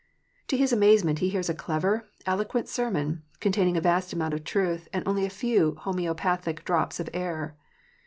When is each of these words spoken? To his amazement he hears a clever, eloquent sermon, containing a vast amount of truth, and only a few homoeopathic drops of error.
To 0.47 0.57
his 0.57 0.73
amazement 0.73 1.19
he 1.19 1.29
hears 1.29 1.47
a 1.47 1.53
clever, 1.53 2.09
eloquent 2.25 2.67
sermon, 2.67 3.21
containing 3.39 3.77
a 3.77 3.81
vast 3.81 4.13
amount 4.13 4.33
of 4.33 4.43
truth, 4.43 4.87
and 4.91 5.07
only 5.07 5.25
a 5.25 5.29
few 5.29 5.75
homoeopathic 5.75 6.65
drops 6.65 6.99
of 6.99 7.07
error. 7.13 7.55